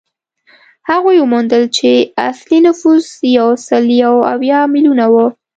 هغوی 0.89 1.15
وموندل 1.19 1.63
چې 1.77 1.89
اصلي 2.29 2.59
نفوس 2.67 3.05
یو 3.37 3.49
سل 3.67 3.83
یو 4.03 4.15
اویا 4.33 4.59
میلیونه 4.73 5.05
وو. 5.13 5.25